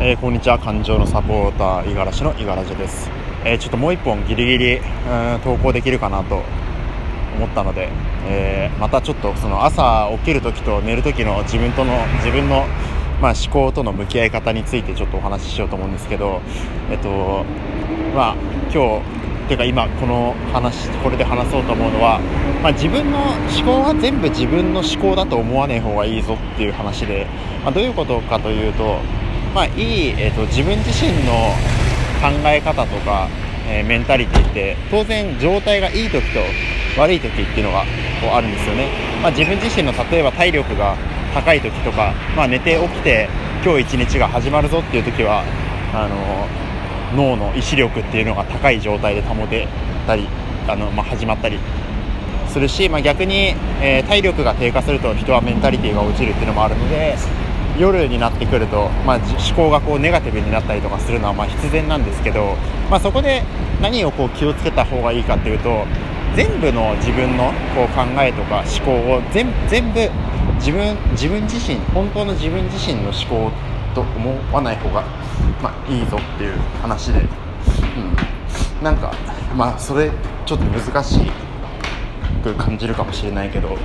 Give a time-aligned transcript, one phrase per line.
[0.00, 0.60] えーこんにちは。
[0.60, 3.10] 感情のサポーター五十嵐の五十嵐です、
[3.44, 6.44] えーちょっともう一本ギリギリうん投稿できるかなと
[7.36, 7.88] 思ったので、
[8.28, 12.64] えーまたちょっとその朝起きる時と寝る時の自分との自分の
[13.20, 16.42] まあ思考との向き合い方についてちょっとお話ししようと思うんですけど
[16.92, 17.44] えっと
[18.14, 18.36] まあ
[18.72, 19.18] 今日
[19.48, 22.20] ていうか今この話これで話そうと思うのは、
[22.62, 27.26] まあ、自分の思考は全部自分の思考だと思わない方がいいぞっていう話で、
[27.64, 29.00] まあ、どういうことかというと、
[29.58, 31.50] まあ、いい、えー、と自分自身の
[32.22, 33.26] 考え方とか、
[33.66, 36.38] えーメンタリティって当然状態がいい時と
[36.96, 37.82] 悪い時っていうのが
[38.22, 38.86] こうあるんですよね、
[39.20, 40.96] まあ、自分自身の例えば体力が
[41.34, 43.28] 高い時とか、まあ、寝て起きて
[43.64, 45.42] 今日一日が始まるぞっていう時は
[45.92, 49.66] あの脳の意志力っていうのが高い状態で保て
[50.06, 50.28] たり
[50.68, 51.58] あの、まあ、始まったり
[52.46, 57.16] するし、まあ、逆に、えー体力が低下すると人はメンタリティーが落ちるっていうのもあるので
[57.78, 62.56] 夜になってくると、まあ、思考がこうネガティブになったりとかするのはま必然なんですけど、
[62.90, 63.42] まあ、そこで
[63.80, 65.86] 何をこう気をつけた方がいいかっていうと
[66.34, 70.00] 全部の自分のこう考えとか思考を全全部
[70.56, 73.50] 自分自分自身本当の自分自身の思考
[73.94, 75.02] と思わない方が、
[75.62, 79.12] まあ、いいぞっていう話で、うん、なんか
[79.56, 80.10] まあそれ
[80.44, 81.20] ちょっと難し
[82.42, 83.76] く感じるかもしれないけど、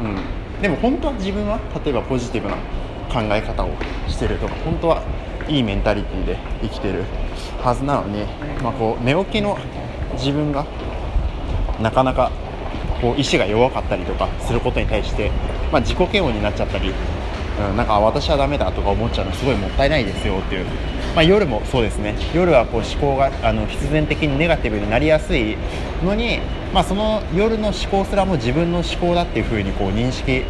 [0.00, 2.56] うん、でも本当は自分は例えばポジティブな
[3.12, 3.70] 考え方を
[4.08, 5.02] してるとか本当は
[5.48, 7.04] いいメンタリティーで生きてる
[7.62, 8.24] はずなのに、
[8.62, 9.58] まあ、こう寝起きの
[10.14, 10.66] 自分が
[11.80, 12.30] なかなか
[13.00, 15.30] こう意志が弱かったりとかすることに対して、
[15.72, 16.92] まあ、自己嫌悪になっちゃったり、
[17.70, 20.66] うん、なんか私はダメだとか思っちゃうのすごいもったいないですよっていう、
[21.14, 22.14] まあ、夜もそうですね。
[22.34, 25.56] 夜はこう思考があの必然的にネガティブになりやすい
[26.02, 26.38] のに、
[26.72, 30.44] まあ、その夜の思考すらも自分の思考だっていうふうにこう認識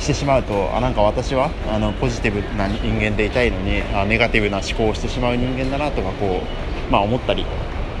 [0.00, 6.42] してしまうとあなんか私はあのポジティブな人間でいたいのにあネガティブな思考をしてしまう人間だなとかこ
[6.88, 7.44] う、まあ、思ったり、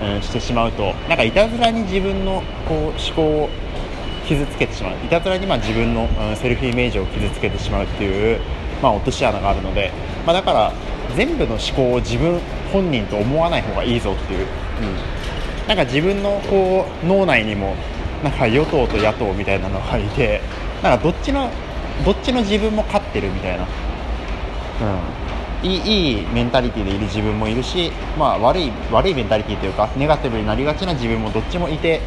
[0.02, 3.50] うんしてしまうとなんかいたずらに自分のこう思考を
[4.26, 4.94] 傷つけてしまう。
[5.04, 8.40] いたずらにま自分の、うんセルフイメージを傷つけてしまうっていう、
[8.82, 9.92] まあ、落とし穴があるので、
[10.24, 10.72] まあ、だから
[11.16, 12.40] 全部の思考を自分
[12.72, 14.46] 本人と思わない方がいいぞっていう、
[15.60, 17.74] うん、なんか自分のこう脳内にも
[18.22, 20.40] なんか与党と野党みたいなのがいて
[20.82, 21.50] なんかどっちの
[22.04, 23.66] どっちの自分も勝ってるみたいな、
[25.62, 32.00] うん、いいいいメンタリティーでいる自分もいるし、まあ、悪い悪いメンタリティーというかネガティブになりがちな自分もどっちもいて、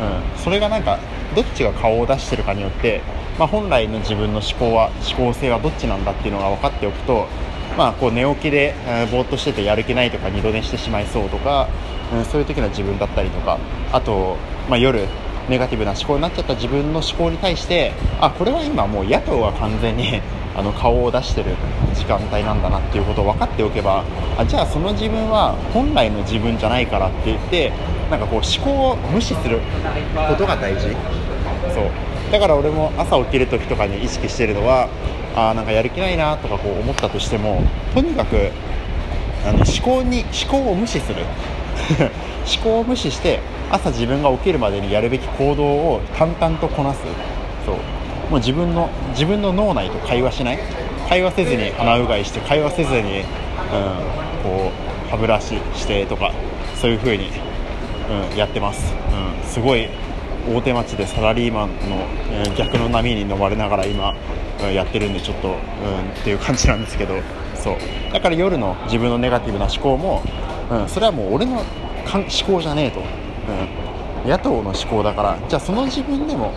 [0.00, 0.98] うん、それがなんか
[1.34, 3.02] どっちが顔を出してるかによって、
[3.38, 7.26] まあ、本来の自分の思考は思考性はどっちなんだっていうのが分かっておくと、
[7.76, 11.68] まあ、こう寝起きで、えーぼーっとしててやる気ないとか二度寝してしまいそうとか、
[12.12, 13.58] うん、そういう時の自分だったりとか
[13.92, 14.36] あと、
[14.68, 15.06] まあ、夜
[15.48, 20.20] ネガティブな思考になっちゃった自分の思考に対してあこれは今もう野党が完全に
[20.56, 21.54] あの顔を出してる
[21.92, 24.04] 時間帯なんだなっていうことを分かっておけば
[24.38, 27.72] あじゃあその自分は本来の自分じゃないからって言って
[28.10, 29.60] なんかこう思考を無視する
[30.28, 30.96] ことが大事。
[31.74, 31.84] そう。
[32.32, 34.88] だから俺も朝起きる時とかに意識してるのは
[35.36, 37.62] あなんかやる気ないなとかこう思ったとしても
[37.94, 38.50] とにかく
[39.46, 41.22] あの思考に思考を無視する。
[42.46, 47.00] 思考を無視して朝自分が起きるまでにやるべき行動を淡々とこなす。
[47.64, 47.74] そう。
[48.30, 50.58] もう自分の自分の脳内と会話しない。
[51.08, 53.24] 会話せずに鼻うがいして会話せずに、うん、
[54.42, 54.72] こ
[55.06, 56.32] う歯ブラシしてとか
[56.80, 57.30] そういう風に、
[58.32, 58.92] うん、やってます、
[59.42, 59.88] うん、すごい
[60.52, 64.16] 大手町でサラリーマンの、えー逆の波に飲まれながら今、うん
[64.72, 65.56] やってるんでちょっと、うん、っ
[66.24, 67.20] ていう感じなんですけど。
[67.54, 67.76] そう。
[68.10, 70.22] だから夜の自分のネガティブな思考も、
[70.70, 71.64] うん、それはもう俺の思
[72.46, 75.38] 考じゃねえと、うん、野党の思考だから。
[75.48, 76.52] じゃあその自分でも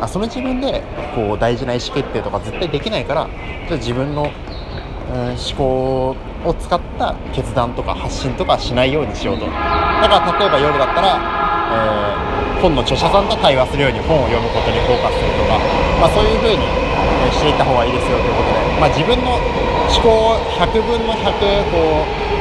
[0.00, 0.82] あその自分で
[1.14, 3.28] こう大事な意思決定とか絶対できないから
[3.68, 9.46] じゃあ自分の、うん、思考を使った決断とか発信とかしないようにしようと。
[9.46, 12.34] だから例えば夜だったら、えー
[12.64, 15.60] 本の著者さんと対話するように本を読むことにフォーカスするとか、
[16.00, 21.36] まあ、そういう風にえしていった方がいいですよということで、まあ、自分の思考を100分の100
[21.68, 22.33] こう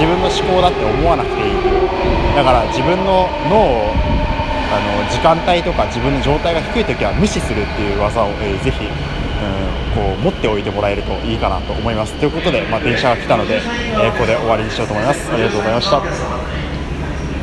[0.00, 1.54] 自分の思考だって思わなくていい。
[2.34, 3.92] だから自分の脳を
[4.72, 8.90] あの時間帯とか自分の状態が低い時は無視するっていう技を、えーぜひ、うん、
[9.94, 12.14] こう持っておいてもらえるといいかなと思います。
[12.14, 15.30] ということで、まあ、電車が来たので、えーここで終わりにしようと思います。
[15.30, 16.39] ありがとうございました。